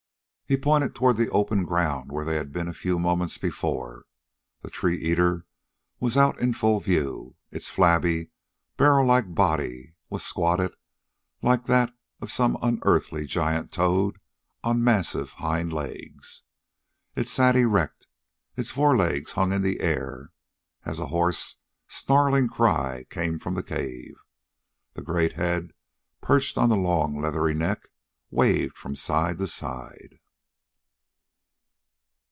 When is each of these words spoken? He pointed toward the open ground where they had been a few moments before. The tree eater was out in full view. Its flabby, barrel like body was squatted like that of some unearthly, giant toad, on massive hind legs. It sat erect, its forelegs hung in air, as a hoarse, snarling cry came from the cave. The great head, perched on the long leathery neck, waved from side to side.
He 0.47 0.57
pointed 0.57 0.93
toward 0.93 1.15
the 1.15 1.29
open 1.29 1.63
ground 1.63 2.11
where 2.11 2.25
they 2.25 2.35
had 2.35 2.51
been 2.51 2.67
a 2.67 2.73
few 2.73 2.99
moments 2.99 3.37
before. 3.37 4.03
The 4.63 4.69
tree 4.69 4.97
eater 4.97 5.45
was 6.01 6.17
out 6.17 6.37
in 6.41 6.51
full 6.51 6.81
view. 6.81 7.37
Its 7.51 7.69
flabby, 7.69 8.31
barrel 8.75 9.07
like 9.07 9.33
body 9.33 9.93
was 10.09 10.23
squatted 10.25 10.73
like 11.41 11.67
that 11.67 11.95
of 12.19 12.33
some 12.33 12.57
unearthly, 12.61 13.25
giant 13.25 13.71
toad, 13.71 14.19
on 14.61 14.83
massive 14.83 15.31
hind 15.35 15.71
legs. 15.71 16.43
It 17.15 17.29
sat 17.29 17.55
erect, 17.55 18.07
its 18.57 18.71
forelegs 18.71 19.31
hung 19.31 19.53
in 19.53 19.63
air, 19.79 20.33
as 20.83 20.99
a 20.99 21.05
hoarse, 21.07 21.59
snarling 21.87 22.49
cry 22.49 23.05
came 23.09 23.39
from 23.39 23.55
the 23.55 23.63
cave. 23.63 24.15
The 24.95 25.01
great 25.01 25.31
head, 25.37 25.71
perched 26.19 26.57
on 26.57 26.67
the 26.67 26.75
long 26.75 27.21
leathery 27.21 27.53
neck, 27.53 27.87
waved 28.29 28.77
from 28.77 28.97
side 28.97 29.37
to 29.37 29.47
side. 29.47 30.17